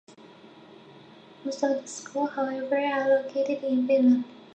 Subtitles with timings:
[1.45, 4.23] Most of the schools however are located in Finland.